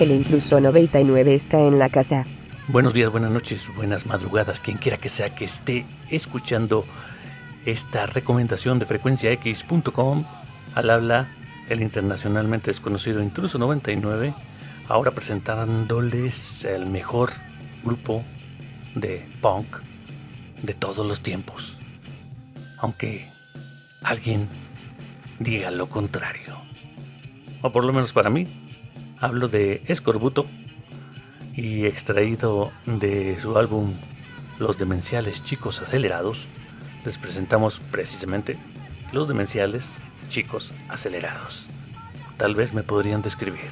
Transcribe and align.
El 0.00 0.10
intruso 0.10 0.60
99 0.60 1.34
está 1.34 1.60
en 1.60 1.78
la 1.78 1.88
casa. 1.88 2.24
Buenos 2.66 2.94
días, 2.94 3.12
buenas 3.12 3.30
noches, 3.30 3.68
buenas 3.76 4.06
madrugadas, 4.06 4.58
quien 4.58 4.76
quiera 4.76 4.96
que 4.96 5.08
sea 5.08 5.32
que 5.36 5.44
esté 5.44 5.86
escuchando 6.10 6.84
esta 7.64 8.06
recomendación 8.06 8.80
de 8.80 8.86
frecuenciax.com 8.86 10.24
al 10.74 10.90
habla 10.90 11.28
el 11.68 11.80
internacionalmente 11.80 12.72
desconocido 12.72 13.22
Intruso 13.22 13.56
99, 13.58 14.34
ahora 14.88 15.12
presentándoles 15.12 16.64
el 16.64 16.86
mejor 16.86 17.30
grupo 17.84 18.24
de 18.96 19.24
punk 19.40 19.76
de 20.60 20.74
todos 20.74 21.06
los 21.06 21.20
tiempos. 21.20 21.78
Aunque 22.78 23.28
alguien 24.02 24.48
diga 25.38 25.70
lo 25.70 25.88
contrario. 25.88 26.56
O 27.62 27.70
por 27.70 27.84
lo 27.84 27.92
menos 27.92 28.12
para 28.12 28.28
mí, 28.28 28.63
hablo 29.24 29.48
de 29.48 29.82
Escorbuto 29.86 30.44
y 31.54 31.86
extraído 31.86 32.72
de 32.84 33.38
su 33.38 33.56
álbum 33.56 33.94
Los 34.58 34.76
Demenciales 34.76 35.42
Chicos 35.42 35.80
Acelerados, 35.80 36.46
les 37.06 37.16
presentamos 37.16 37.80
precisamente 37.90 38.58
Los 39.12 39.26
Demenciales 39.26 39.86
Chicos 40.28 40.72
Acelerados. 40.90 41.66
Tal 42.36 42.54
vez 42.54 42.74
me 42.74 42.82
podrían 42.82 43.22
describir. 43.22 43.70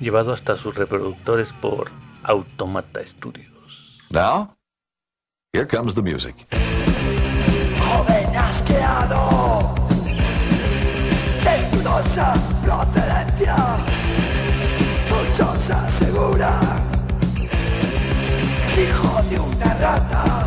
Llevado 0.00 0.32
hasta 0.32 0.56
sus 0.56 0.74
reproductores 0.74 1.52
por 1.52 1.90
Automata 2.22 3.04
Studios. 3.04 3.98
Now, 4.08 4.56
here 5.52 5.66
comes 5.66 5.94
the 5.94 6.00
music. 6.00 6.34
Joven 7.78 8.34
asqueado 8.34 9.74
de 11.44 11.76
dudosa 11.76 12.32
procedencia 12.64 13.87
hijo 18.98 19.44
una 19.44 19.74
rata 19.74 20.37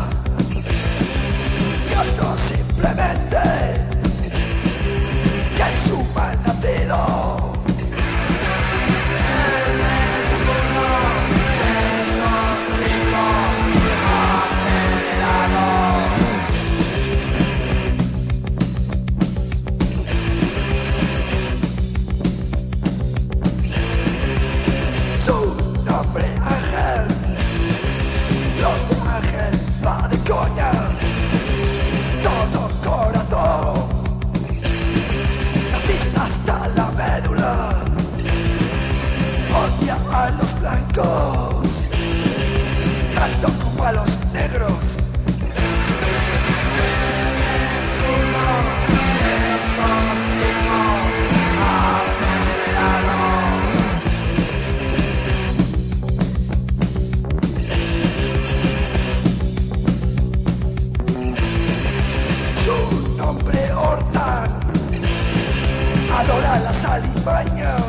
adora 66.52 66.60
las 66.60 66.84
alimañas. 66.84 67.82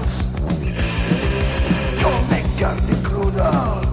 Come 2.01 2.44
carne 2.59 2.96
cruda 3.03 3.93